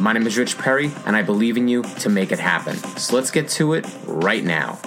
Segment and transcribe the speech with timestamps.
[0.00, 2.74] My name is Rich Perry, and I believe in you to make it happen.
[2.96, 4.78] So let's get to it right now.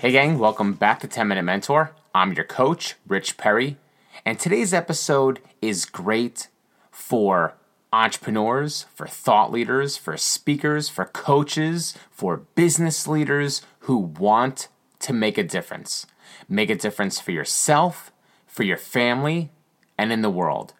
[0.00, 1.94] Hey, gang, welcome back to 10 Minute Mentor.
[2.14, 3.76] I'm your coach, Rich Perry,
[4.24, 6.48] and today's episode is great
[6.90, 7.52] for
[7.92, 14.68] entrepreneurs, for thought leaders, for speakers, for coaches, for business leaders who want
[15.00, 16.06] to make a difference.
[16.48, 18.10] Make a difference for yourself,
[18.46, 19.50] for your family,
[19.98, 20.72] and in the world.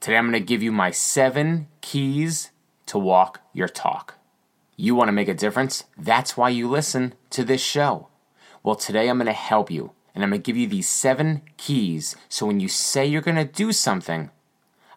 [0.00, 2.50] Today I'm going to give you my seven keys
[2.86, 4.14] to walk your talk.
[4.76, 5.84] You want to make a difference?
[5.96, 8.08] That's why you listen to this show.
[8.62, 11.42] Well, today I'm going to help you, and I'm going to give you these seven
[11.56, 14.30] keys so when you say you're going to do something,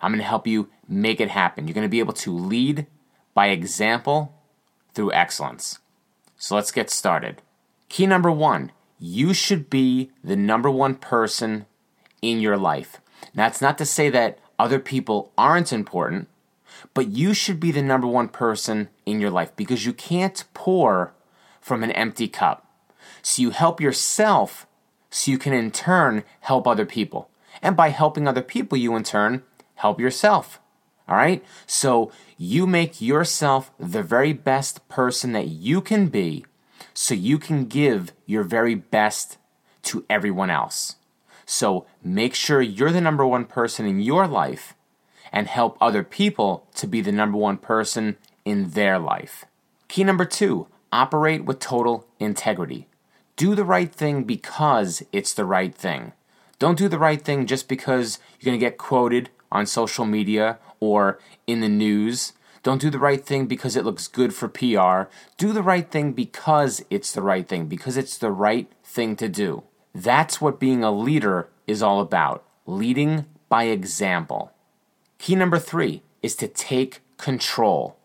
[0.02, 1.68] I'm going to help you make it happen.
[1.68, 2.88] You're going to be able to lead
[3.34, 4.34] by example
[4.94, 5.80] through excellence.
[6.38, 7.42] So let's get started.
[7.88, 11.66] Key number one you should be the number one person
[12.22, 13.00] in your life.
[13.34, 16.28] Now, that's not to say that other people aren't important,
[16.94, 21.14] but you should be the number one person in your life because you can't pour
[21.62, 22.68] from an empty cup.
[23.22, 24.68] So you help yourself
[25.10, 27.30] so you can in turn help other people.
[27.62, 29.44] And by helping other people, you in turn
[29.76, 30.60] help yourself.
[31.08, 31.44] All right?
[31.66, 36.46] So you make yourself the very best person that you can be
[36.94, 39.38] so you can give your very best
[39.84, 40.96] to everyone else.
[41.50, 44.76] So make sure you're the number one person in your life
[45.32, 49.46] and help other people to be the number one person in their life.
[49.88, 52.88] Key number two operate with total integrity.
[53.36, 56.14] Do the right thing because it's the right thing.
[56.60, 60.60] Don't do the right thing just because you're going to get quoted on social media
[60.80, 62.34] or in the news.
[62.62, 65.10] Don't do the right thing because it looks good for PR.
[65.38, 69.28] Do the right thing because it's the right thing, because it's the right thing to
[69.28, 69.64] do.
[69.94, 74.52] That's what being a leader is all about leading by example.
[75.18, 77.98] Key number three is to take control.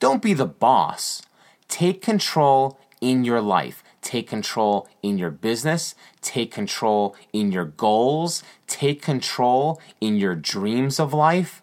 [0.00, 1.22] Don't be the boss.
[1.68, 3.82] Take control in your life.
[4.02, 5.94] Take control in your business.
[6.20, 8.42] Take control in your goals.
[8.66, 11.62] Take control in your dreams of life.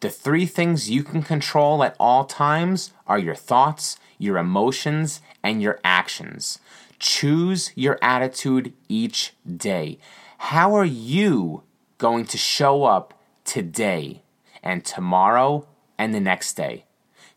[0.00, 5.62] The three things you can control at all times are your thoughts, your emotions, and
[5.62, 6.58] your actions.
[7.00, 9.98] Choose your attitude each day.
[10.36, 11.62] How are you
[11.96, 14.22] going to show up today
[14.62, 15.66] and tomorrow
[15.98, 16.84] and the next day?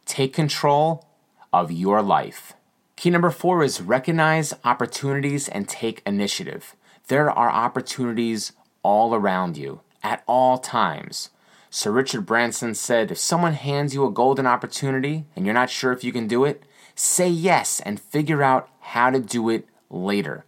[0.06, 1.08] Take control
[1.54, 2.54] of your life.
[2.98, 6.76] Key number four is recognize opportunities and take initiative.
[7.08, 8.52] There are opportunities
[8.84, 11.30] all around you at all times.
[11.70, 15.94] Sir Richard Branson said if someone hands you a golden opportunity and you're not sure
[15.94, 16.64] if you can do it,
[16.96, 20.46] say yes and figure out how to do it later.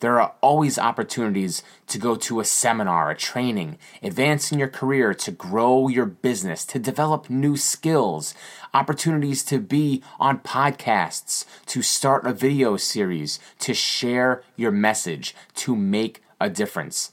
[0.00, 5.12] There are always opportunities to go to a seminar, a training, advance in your career,
[5.14, 8.34] to grow your business, to develop new skills,
[8.72, 15.74] opportunities to be on podcasts, to start a video series, to share your message, to
[15.74, 17.12] make a difference.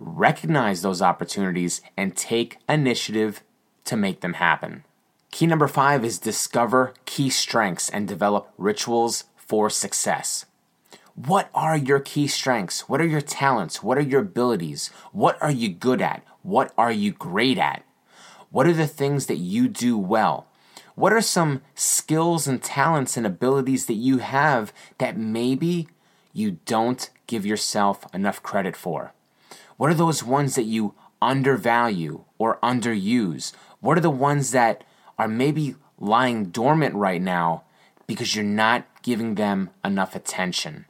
[0.00, 3.42] Recognize those opportunities and take initiative
[3.84, 4.84] to make them happen.
[5.30, 10.46] Key number five is discover key strengths and develop rituals for success.
[11.14, 12.88] What are your key strengths?
[12.88, 13.82] What are your talents?
[13.82, 14.90] What are your abilities?
[15.12, 16.24] What are you good at?
[16.42, 17.84] What are you great at?
[18.50, 20.46] What are the things that you do well?
[20.94, 25.88] What are some skills and talents and abilities that you have that maybe
[26.32, 29.12] you don't give yourself enough credit for?
[29.76, 33.52] What are those ones that you undervalue or underuse?
[33.80, 34.84] What are the ones that
[35.18, 37.64] are maybe lying dormant right now
[38.06, 40.86] because you're not giving them enough attention?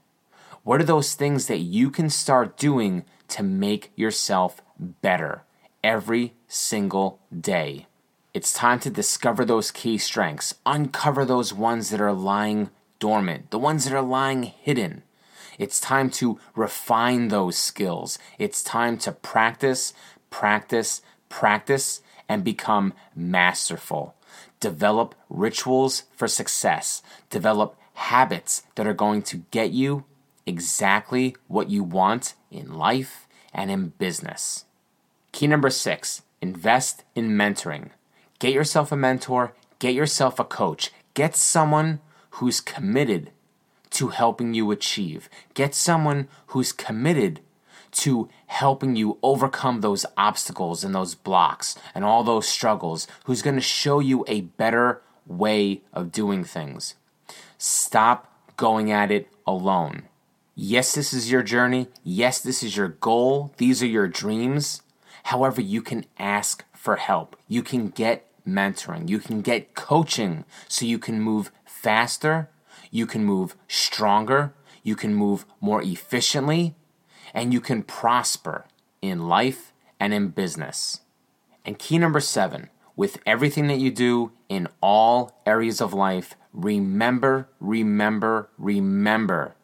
[0.63, 5.43] What are those things that you can start doing to make yourself better
[5.83, 7.87] every single day?
[8.33, 13.59] It's time to discover those key strengths, uncover those ones that are lying dormant, the
[13.59, 15.03] ones that are lying hidden.
[15.59, 18.19] It's time to refine those skills.
[18.39, 19.95] It's time to practice,
[20.31, 24.15] practice, practice, and become masterful.
[24.61, 27.03] Develop rituals for success.
[27.31, 30.05] Develop habits that are going to get you
[30.47, 34.65] exactly what you want in life and in business.
[35.33, 37.91] Key number six invest in mentoring.
[38.39, 39.55] Get yourself a mentor,
[39.85, 40.91] Get yourself a coach.
[41.13, 42.01] Get someone
[42.41, 43.33] who's committed
[43.91, 45.29] to helping you achieve.
[45.53, 47.41] Get someone who's committed
[47.95, 53.57] to helping you overcome those obstacles and those blocks and all those struggles, who's going
[53.57, 56.95] to show you a better way of doing things.
[57.57, 60.03] Stop going at it alone.
[60.55, 61.89] Yes, this is your journey.
[62.03, 63.53] Yes, this is your goal.
[63.57, 64.83] These are your dreams.
[65.25, 67.37] However, you can ask for help.
[67.49, 69.09] You can get mentoring.
[69.09, 72.51] You can get coaching so you can move faster.
[72.91, 74.53] You can move stronger.
[74.83, 76.75] You can move more efficiently.
[77.35, 78.65] And you can prosper
[79.03, 81.01] in life and in business.
[81.65, 87.49] And key number seven with everything that you do in all areas of life, remember,
[87.61, 89.57] remember, remember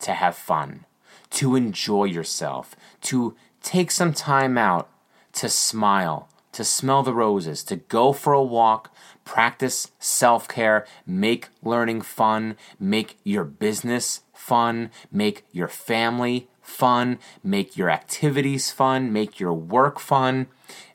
[0.00, 0.84] to have fun,
[1.30, 4.90] to enjoy yourself, to take some time out
[5.36, 8.92] to smile, to smell the roses, to go for a walk,
[9.24, 17.76] practice self care, make learning fun, make your business fun, make your family fun, make
[17.76, 20.46] your activities fun, make your work fun,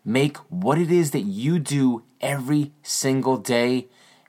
[0.04, 3.88] make what it is that you do every single day,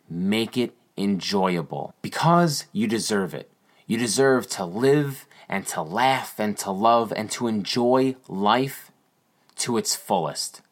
[0.08, 3.50] make it enjoyable because you deserve it.
[3.86, 8.90] You deserve to live and to laugh and to love and to enjoy life
[9.56, 10.62] to its fullest.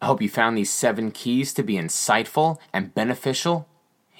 [0.00, 3.68] I hope you found these seven keys to be insightful and beneficial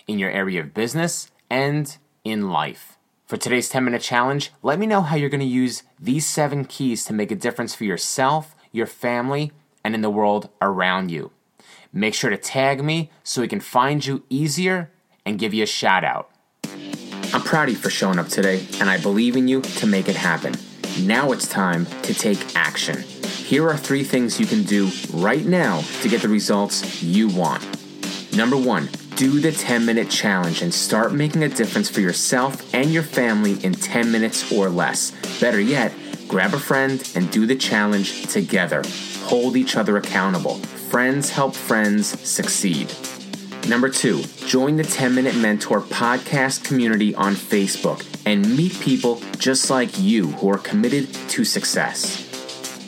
[0.07, 2.96] in your area of business and in life.
[3.27, 6.65] For today's 10 minute challenge, let me know how you're going to use these seven
[6.65, 9.51] keys to make a difference for yourself, your family,
[9.83, 11.33] and in the world around you.
[11.93, 14.93] Make sure to tag me so we can find you easier
[15.25, 16.31] and give you a shout out.
[17.33, 20.09] I'm proud of you for showing up today, and I believe in you to make
[20.09, 20.55] it happen.
[21.01, 23.01] Now it's time to take action.
[23.03, 27.65] Here are three things you can do right now to get the results you want.
[28.37, 32.93] Number one, do the 10 minute challenge and start making a difference for yourself and
[32.93, 35.11] your family in 10 minutes or less.
[35.41, 35.93] Better yet,
[36.29, 38.83] grab a friend and do the challenge together.
[39.23, 40.57] Hold each other accountable.
[40.91, 42.93] Friends help friends succeed.
[43.67, 49.71] Number two, join the 10 Minute Mentor podcast community on Facebook and meet people just
[49.71, 52.26] like you who are committed to success.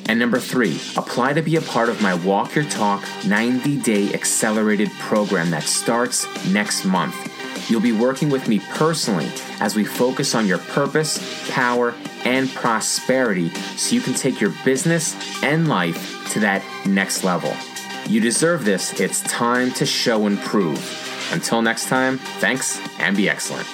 [0.08, 4.12] And number three, apply to be a part of my Walk Your Talk 90 day
[4.14, 7.14] accelerated program that starts next month.
[7.70, 11.94] You'll be working with me personally as we focus on your purpose, power,
[12.24, 17.54] and prosperity so you can take your business and life to that next level.
[18.06, 18.98] You deserve this.
[18.98, 21.04] It's time to show and prove.
[21.30, 23.66] Until next time, thanks and be excellent.